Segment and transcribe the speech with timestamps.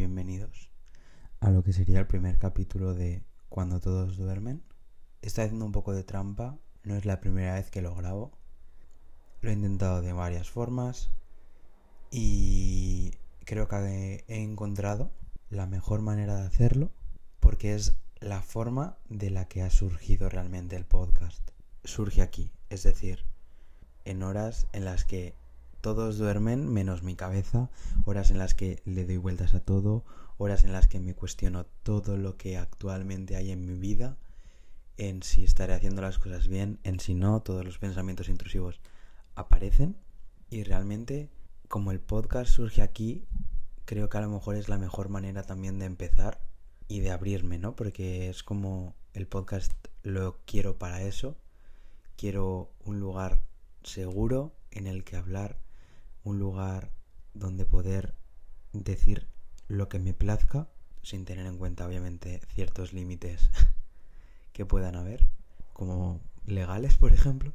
[0.00, 0.70] bienvenidos
[1.40, 4.62] a lo que sería el primer capítulo de Cuando todos duermen.
[5.20, 8.32] Está haciendo un poco de trampa, no es la primera vez que lo grabo.
[9.42, 11.10] Lo he intentado de varias formas
[12.10, 13.10] y
[13.44, 15.10] creo que he encontrado
[15.50, 16.90] la mejor manera de hacerlo
[17.38, 21.46] porque es la forma de la que ha surgido realmente el podcast.
[21.84, 23.26] Surge aquí, es decir,
[24.06, 25.34] en horas en las que
[25.80, 27.70] todos duermen menos mi cabeza,
[28.04, 30.04] horas en las que le doy vueltas a todo,
[30.38, 34.16] horas en las que me cuestiono todo lo que actualmente hay en mi vida,
[34.96, 38.80] en si estaré haciendo las cosas bien, en si no, todos los pensamientos intrusivos
[39.34, 39.96] aparecen
[40.50, 41.30] y realmente
[41.68, 43.24] como el podcast surge aquí,
[43.84, 46.40] creo que a lo mejor es la mejor manera también de empezar
[46.88, 47.76] y de abrirme, ¿no?
[47.76, 49.72] Porque es como el podcast
[50.02, 51.36] lo quiero para eso,
[52.16, 53.40] quiero un lugar
[53.82, 55.58] seguro en el que hablar
[56.24, 56.92] un lugar
[57.34, 58.14] donde poder
[58.72, 59.28] decir
[59.68, 60.68] lo que me plazca,
[61.02, 63.50] sin tener en cuenta obviamente ciertos límites
[64.52, 65.26] que puedan haber,
[65.72, 67.54] como legales, por ejemplo.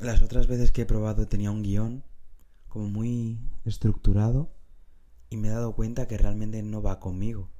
[0.00, 2.02] Las otras veces que he probado tenía un guion
[2.68, 4.50] como muy estructurado
[5.28, 7.50] y me he dado cuenta que realmente no va conmigo.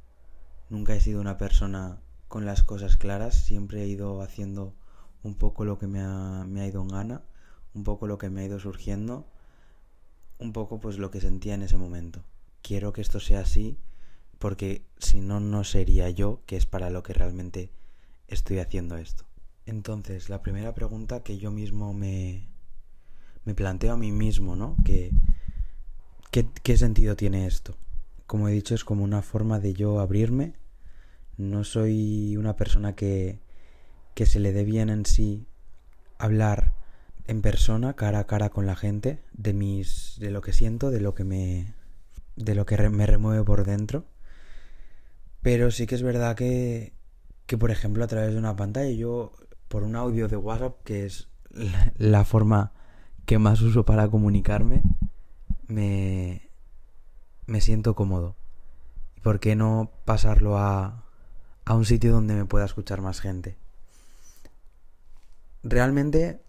[0.70, 4.74] Nunca he sido una persona con las cosas claras, siempre he ido haciendo
[5.22, 7.22] un poco lo que me ha, me ha ido en gana,
[7.74, 9.26] un poco lo que me ha ido surgiendo
[10.42, 12.24] un poco pues lo que sentía en ese momento.
[12.60, 13.78] Quiero que esto sea así
[14.38, 17.70] porque si no no sería yo, que es para lo que realmente
[18.26, 19.24] estoy haciendo esto.
[19.66, 22.48] Entonces, la primera pregunta que yo mismo me,
[23.44, 24.76] me planteo a mí mismo, ¿no?
[24.84, 25.12] Que,
[26.32, 27.76] ¿qué, ¿Qué sentido tiene esto?
[28.26, 30.54] Como he dicho, es como una forma de yo abrirme.
[31.36, 33.38] No soy una persona que,
[34.14, 35.46] que se le dé bien en sí
[36.18, 36.74] hablar
[37.26, 41.00] en persona, cara a cara con la gente, de mis, de lo que siento, de
[41.00, 41.74] lo que me,
[42.36, 44.04] de lo que me remueve por dentro.
[45.40, 46.94] Pero sí que es verdad que,
[47.46, 49.32] que, por ejemplo, a través de una pantalla, yo,
[49.68, 51.28] por un audio de WhatsApp, que es
[51.98, 52.72] la, forma
[53.26, 54.82] que más uso para comunicarme,
[55.66, 56.50] me,
[57.46, 58.36] me siento cómodo.
[59.16, 61.04] ¿Y por qué no pasarlo a,
[61.64, 63.56] a un sitio donde me pueda escuchar más gente?
[65.62, 66.40] Realmente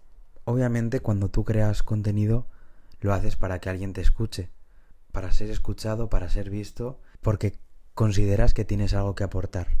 [0.44, 2.46] Obviamente cuando tú creas contenido
[3.00, 4.50] lo haces para que alguien te escuche,
[5.12, 7.58] para ser escuchado, para ser visto, porque
[7.94, 9.78] consideras que tienes algo que aportar.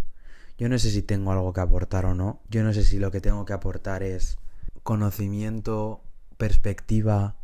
[0.56, 3.10] Yo no sé si tengo algo que aportar o no, yo no sé si lo
[3.10, 4.38] que tengo que aportar es
[4.82, 6.02] conocimiento,
[6.36, 7.36] perspectiva,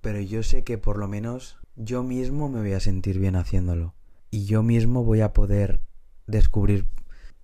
[0.00, 3.94] pero yo sé que por lo menos yo mismo me voy a sentir bien haciéndolo
[4.30, 5.80] y yo mismo voy a poder
[6.26, 6.86] descubrir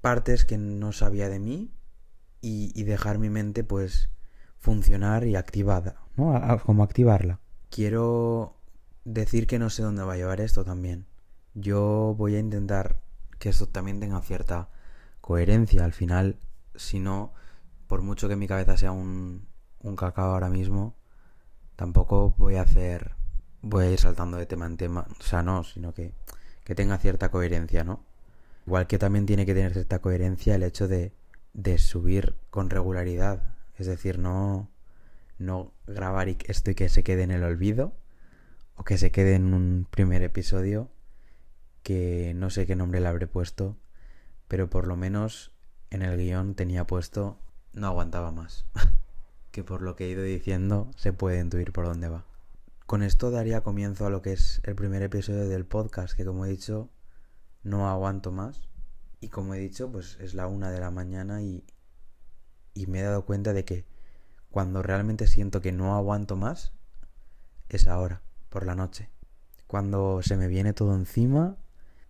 [0.01, 1.73] partes que no sabía de mí
[2.41, 4.09] y, y dejar mi mente pues
[4.67, 6.35] funcionar y activada, ¿no?
[6.65, 7.39] como activarla.
[7.71, 8.57] Quiero
[9.05, 11.07] decir que no sé dónde va a llevar esto también.
[11.55, 13.01] Yo voy a intentar
[13.39, 14.69] que esto también tenga cierta
[15.21, 15.85] coherencia.
[15.85, 16.41] Al final,
[16.75, 17.33] si no,
[17.87, 19.47] por mucho que mi cabeza sea un,
[19.83, 20.97] un cacao ahora mismo,
[21.77, 23.13] tampoco voy a hacer,
[23.63, 25.07] voy a ir saltando de tema en tema.
[25.21, 26.13] O sea, no, sino que,
[26.65, 28.01] que tenga cierta coherencia, ¿no?
[28.67, 31.13] Igual que también tiene que tener cierta coherencia el hecho de,
[31.53, 34.71] de subir con regularidad es decir, no,
[35.39, 37.95] no grabar esto y que se quede en el olvido
[38.75, 40.91] o que se quede en un primer episodio
[41.83, 43.77] que no sé qué nombre le habré puesto,
[44.49, 45.53] pero por lo menos
[45.91, 47.39] en el guion tenía puesto
[47.73, 48.65] no aguantaba más.
[49.51, 52.27] que por lo que he ido diciendo se puede intuir por dónde va.
[52.87, 56.47] Con esto daría comienzo a lo que es el primer episodio del podcast, que como
[56.47, 56.91] he dicho,
[57.63, 58.69] no aguanto más.
[59.21, 61.65] Y como he dicho, pues es la una de la mañana y,
[62.77, 63.85] y me he dado cuenta de que
[64.51, 66.73] cuando realmente siento que no aguanto más
[67.69, 69.09] es ahora, por la noche.
[69.67, 71.57] Cuando se me viene todo encima,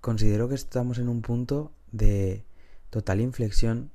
[0.01, 2.45] considero que estamos en un punto de
[2.91, 3.91] total inflexión.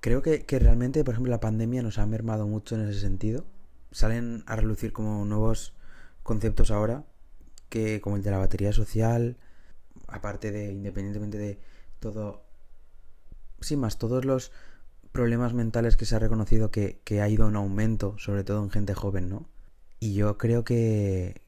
[0.00, 3.44] Creo que, que realmente, por ejemplo, la pandemia nos ha mermado mucho en ese sentido.
[3.90, 5.74] Salen a relucir como nuevos
[6.22, 7.04] conceptos ahora,
[7.68, 9.36] que como el de la batería social,
[10.06, 11.58] aparte de, independientemente de
[12.00, 12.44] todo,
[13.60, 14.52] sí, más todos los
[15.12, 18.94] problemas mentales que se ha reconocido que, ha ido en aumento, sobre todo en gente
[18.94, 19.46] joven, ¿no?
[20.00, 21.42] Y yo creo que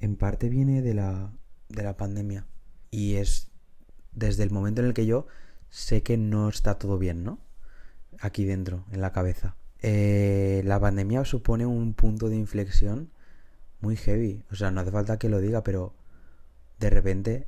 [0.00, 1.32] en parte viene de la,
[1.68, 2.46] de la pandemia.
[2.90, 3.48] Y es
[4.12, 5.26] desde el momento en el que yo
[5.70, 7.38] sé que no está todo bien, ¿no?
[8.20, 9.56] Aquí dentro, en la cabeza.
[9.80, 13.10] Eh, la pandemia supone un punto de inflexión
[13.80, 14.44] muy heavy.
[14.50, 15.94] O sea, no hace falta que lo diga, pero
[16.80, 17.46] de repente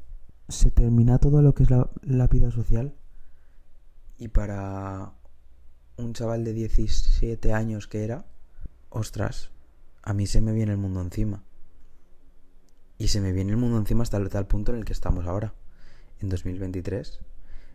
[0.49, 2.95] se termina todo lo que es la, la vida social
[4.21, 5.15] y para
[5.97, 8.27] un chaval de 17 años que era,
[8.91, 9.51] ostras,
[10.03, 11.43] a mí se me viene el mundo encima.
[12.99, 15.27] Y se me viene el mundo encima hasta el tal punto en el que estamos
[15.27, 15.55] ahora.
[16.21, 17.19] en 2023,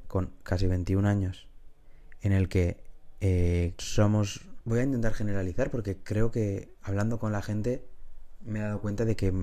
[0.08, 1.48] con casi 21 años,
[2.22, 2.84] en el que
[3.22, 4.48] eh, somos...
[4.66, 7.88] Voy a intentar generalizar porque creo que hablando con la gente
[8.42, 9.34] me he dado cuenta de que,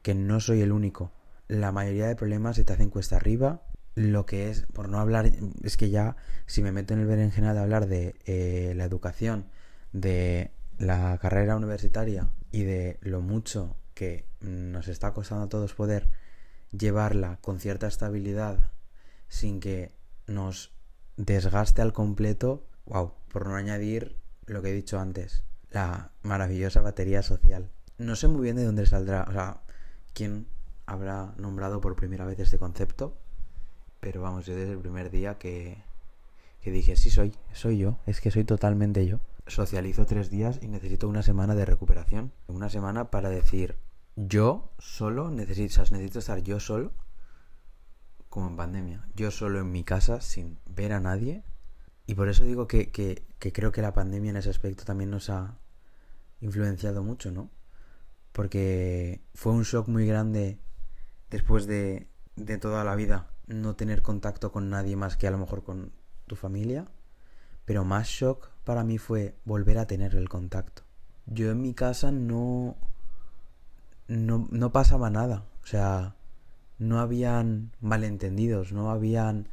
[0.00, 1.12] que no soy el único.
[1.46, 3.62] La mayoría de problemas se te hacen cuesta arriba.
[3.94, 5.30] Lo que es, por no hablar,
[5.62, 6.16] es que ya
[6.46, 9.46] si me meto en el berenjena de hablar de eh, la educación,
[9.92, 16.08] de la carrera universitaria y de lo mucho que nos está costando a todos poder
[16.72, 18.70] llevarla con cierta estabilidad
[19.28, 19.92] sin que
[20.26, 20.72] nos
[21.16, 24.16] desgaste al completo, wow, por no añadir
[24.46, 27.70] lo que he dicho antes, la maravillosa batería social.
[27.98, 29.60] No sé muy bien de dónde saldrá, o sea,
[30.14, 30.46] quién
[30.86, 33.16] habrá nombrado por primera vez este concepto,
[34.00, 35.82] pero vamos, yo desde el primer día que,
[36.62, 39.20] que dije, sí soy, soy yo, es que soy totalmente yo.
[39.46, 42.32] Socializo tres días y necesito una semana de recuperación.
[42.46, 43.76] Una semana para decir,
[44.16, 46.92] yo solo necesito, necesito estar yo solo,
[48.28, 51.42] como en pandemia, yo solo en mi casa sin ver a nadie.
[52.06, 55.10] Y por eso digo que, que, que creo que la pandemia en ese aspecto también
[55.10, 55.58] nos ha
[56.40, 57.50] influenciado mucho, ¿no?
[58.32, 60.58] Porque fue un shock muy grande
[61.28, 65.38] después de, de toda la vida no tener contacto con nadie más que a lo
[65.38, 65.92] mejor con
[66.26, 66.88] tu familia.
[67.64, 70.82] Pero más shock para mí fue volver a tener el contacto.
[71.26, 72.76] Yo en mi casa no,
[74.08, 75.46] no, no pasaba nada.
[75.62, 76.16] O sea,
[76.78, 79.48] no habían malentendidos, no habían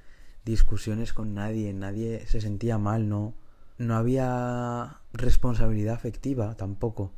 [0.46, 3.34] discusiones con nadie, nadie se sentía mal, no,
[3.78, 7.12] no había responsabilidad afectiva tampoco,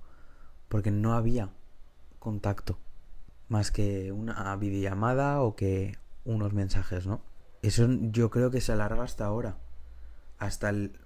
[0.67, 1.51] porque no había
[2.17, 2.79] contacto,
[3.47, 5.97] más que una videollamada o que
[6.29, 7.21] unos mensajes, ¿no?
[7.61, 9.57] Eso yo creo que se alarga hasta ahora,
[10.37, 10.97] hasta el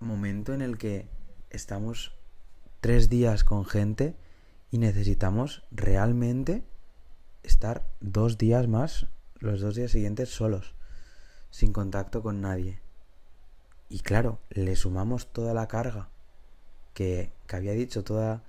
[0.00, 1.08] momento en el que
[1.50, 2.14] estamos
[2.80, 4.16] tres días con gente
[4.70, 6.64] y necesitamos realmente
[7.42, 9.06] estar dos días más,
[9.38, 10.74] los dos días siguientes solos,
[11.50, 12.80] sin contacto con nadie.
[13.88, 16.08] Y claro, le sumamos toda la carga
[16.94, 18.42] que, que había dicho, toda,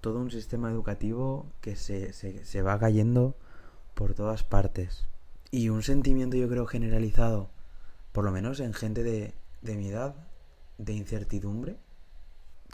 [0.00, 3.36] todo un sistema educativo que se, se, se va cayendo
[3.94, 5.06] por todas partes.
[5.54, 7.48] Y un sentimiento yo creo generalizado,
[8.10, 10.16] por lo menos en gente de, de mi edad,
[10.78, 11.76] de incertidumbre,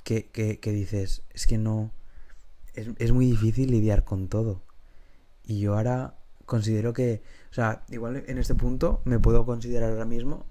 [0.02, 1.92] que, que, dices, es que no,
[2.72, 4.62] es, es muy difícil lidiar con todo.
[5.44, 6.14] Y yo ahora
[6.46, 10.46] considero que, o sea, igual en este punto me puedo considerar ahora mismo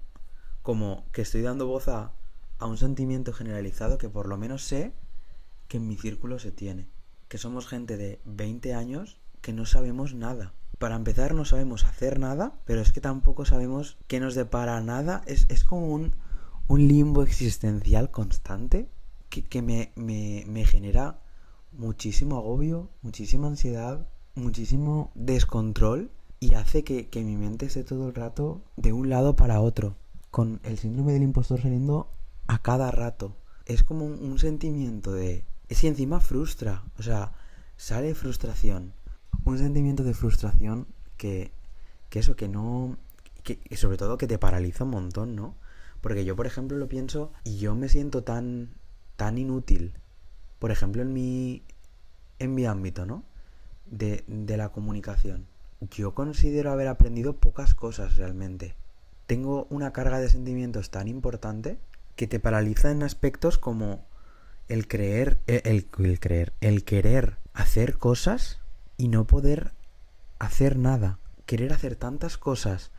[0.62, 2.12] como que estoy dando voz a,
[2.60, 4.92] a un sentimiento generalizado que por lo menos sé
[5.66, 6.86] que en mi círculo se tiene.
[7.26, 10.54] Que somos gente de 20 años que no sabemos nada.
[10.80, 15.20] Para empezar no sabemos hacer nada, pero es que tampoco sabemos qué nos depara nada.
[15.26, 16.16] Es, es como un,
[16.68, 18.88] un limbo existencial constante
[19.28, 21.20] que, que me, me, me genera
[21.72, 28.14] muchísimo agobio, muchísima ansiedad, muchísimo descontrol y hace que, que, mi mente esté todo el
[28.14, 29.96] rato de un lado para otro,
[30.30, 32.10] con el síndrome del impostor saliendo
[32.46, 33.36] a cada rato.
[33.66, 35.44] Es como un, sentimiento de...
[35.68, 37.34] Es que encima frustra, o sea,
[37.76, 38.94] sale frustración.
[39.50, 40.86] Un sentimiento de frustración
[41.16, 41.52] que,
[42.08, 42.96] que eso, que no...
[43.42, 45.54] Que, sobre todo que te paraliza un montón, ¿no?
[46.00, 48.70] Porque yo, por ejemplo, lo pienso y yo me siento tan,
[49.16, 49.94] tan inútil
[50.60, 51.62] por ejemplo, en mi,
[52.38, 53.24] en mi ámbito, ¿no?
[53.86, 55.46] De, de la comunicación.
[55.90, 58.76] Yo considero haber aprendido pocas cosas realmente.
[59.26, 61.78] Tengo una carga de sentimientos tan importante
[62.14, 64.04] que te paraliza en aspectos como
[64.68, 68.59] el creer, el, el, creer, el querer hacer cosas
[69.00, 69.72] y no poder
[70.38, 71.18] hacer nada.
[71.46, 72.90] Querer hacer tantas cosas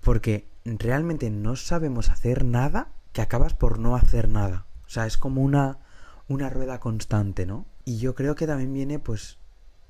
[0.00, 4.66] porque realmente no sabemos hacer nada que acabas por no hacer nada.
[4.86, 5.78] O sea, es como una
[6.26, 7.66] una rueda constante, ¿no?
[7.84, 9.38] Y yo creo que también viene pues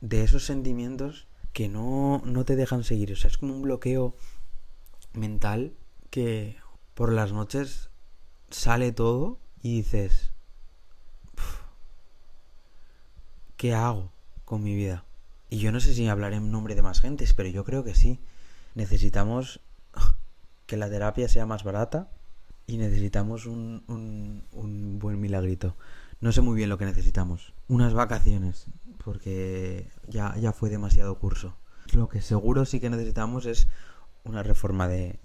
[0.01, 3.13] de esos sentimientos que no, no te dejan seguir.
[3.13, 4.15] O sea, es como un bloqueo
[5.15, 5.73] mental
[6.11, 6.57] que
[6.95, 7.89] por las noches
[8.51, 10.33] sale todo y dices,
[13.57, 14.11] ¿qué hago
[14.45, 15.05] con mi vida?
[15.51, 17.95] Y yo no sé si hablaré en nombre de más gentes, pero yo creo que
[17.95, 18.21] sí.
[18.75, 19.61] Necesitamos
[20.67, 22.11] que la terapia sea más barata
[22.67, 25.77] y necesitamos un, un, un buen milagrito.
[26.21, 27.53] No sé muy bien lo que necesitamos.
[27.69, 28.67] Unas vacaciones,
[29.05, 31.55] porque ya, ya fue demasiado curso.
[31.93, 33.69] Lo que seguro sí que necesitamos es
[34.25, 35.19] una reforma de,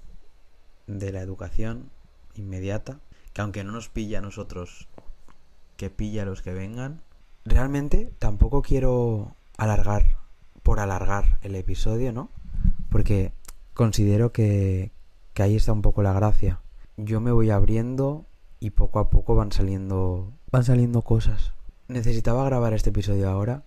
[0.88, 1.90] de la educación
[2.36, 3.00] inmediata,
[3.34, 4.88] que aunque no nos pilla a nosotros,
[5.78, 7.02] que pilla a los que vengan.
[7.46, 10.18] Realmente tampoco quiero alargar
[10.64, 12.30] por alargar el episodio, ¿no?
[12.90, 13.34] Porque
[13.74, 14.92] considero que,
[15.34, 16.60] que ahí está un poco la gracia.
[16.98, 18.26] Yo me voy abriendo
[18.60, 21.54] y poco a poco van saliendo van saliendo cosas.
[21.88, 23.64] Necesitaba grabar este episodio ahora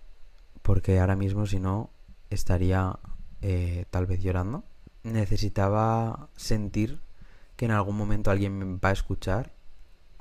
[0.61, 1.89] porque ahora mismo si no
[2.29, 2.99] estaría
[3.41, 4.63] eh, tal vez llorando.
[5.03, 7.01] necesitaba sentir
[7.55, 9.51] que en algún momento alguien me va a escuchar.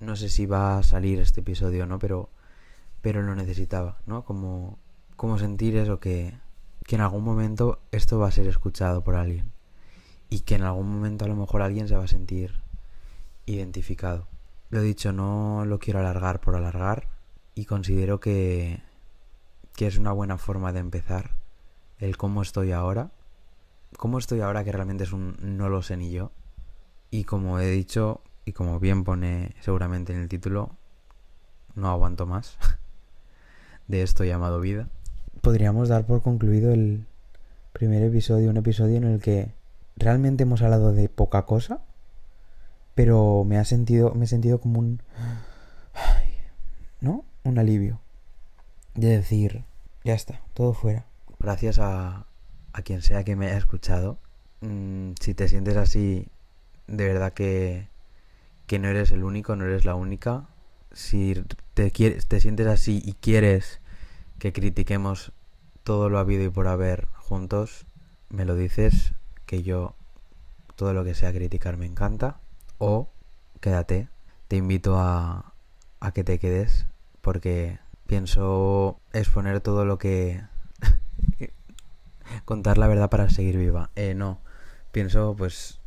[0.01, 2.29] No sé si va a salir este episodio o no, pero,
[3.01, 4.25] pero lo necesitaba, ¿no?
[4.25, 4.79] Como,
[5.23, 6.35] como sentir eso, que,
[6.85, 9.53] que en algún momento esto va a ser escuchado por alguien.
[10.29, 12.57] Y que en algún momento a lo mejor alguien se va a sentir
[13.47, 14.27] identificado.
[14.71, 17.07] Lo dicho, no lo quiero alargar por alargar
[17.55, 18.83] y considero que,
[19.77, 21.37] que es una buena forma de empezar
[22.01, 23.13] el cómo estoy ahora.
[23.97, 26.33] Cómo estoy ahora que realmente es un no lo sé ni yo.
[27.13, 30.75] Y como he dicho, y como bien pone seguramente en el título,
[31.77, 32.59] no aguanto más
[33.87, 34.89] de esto llamado vida.
[35.43, 37.05] Podríamos dar por concluido el
[37.73, 39.53] primer episodio, un episodio en el que
[39.97, 41.83] realmente hemos hablado de poca cosa,
[42.95, 45.03] pero me ha sentido, me he sentido como un,
[47.01, 47.25] ¿no?
[47.43, 48.01] Un alivio
[48.95, 49.65] de decir,
[50.05, 51.07] ya está, todo fuera.
[51.39, 52.27] Gracias a,
[52.73, 54.19] a quien sea que me haya escuchado.
[54.61, 56.29] Mm, si te sientes así,
[56.87, 57.89] de verdad que,
[58.67, 60.47] que no eres el único, no eres la única.
[60.93, 61.35] Si
[61.75, 63.82] te, quieres, te sientes así y quieres
[64.43, 65.31] que critiquemos
[65.85, 67.87] todo lo habido y por haber juntos,
[68.29, 69.13] me lo dices,
[69.47, 69.95] que yo
[70.75, 72.41] todo lo que sea criticar me encanta.
[72.79, 73.09] O
[73.61, 74.09] quédate,
[74.49, 75.55] te invito a,
[76.01, 76.87] a que te quedes
[77.21, 80.43] porque pienso exponer todo lo que...
[82.45, 83.91] contar la verdad para seguir viva.
[83.95, 84.41] Eh, no,
[84.91, 85.79] pienso pues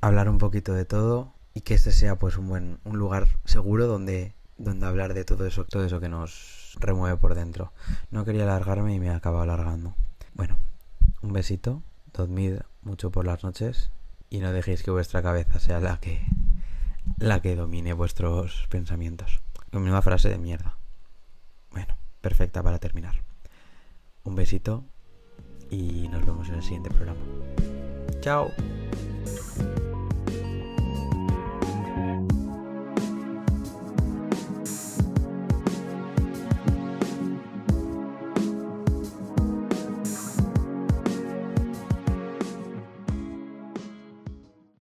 [0.00, 3.88] hablar un poquito de todo y que este sea pues un buen un lugar seguro
[3.88, 7.72] donde donde hablar de todo eso todo eso que nos remueve por dentro.
[8.10, 9.94] No quería alargarme y me acaba alargando.
[10.34, 10.56] Bueno
[11.22, 13.90] un besito dormid mucho por las noches
[14.30, 16.24] y no dejéis que vuestra cabeza sea la que
[17.18, 19.40] la que domine vuestros pensamientos.
[19.72, 20.76] Una frase de mierda.
[21.70, 23.22] Bueno perfecta para terminar.
[24.24, 24.84] Un besito
[25.70, 27.20] y nos vemos en el siguiente programa.
[28.20, 28.50] Chao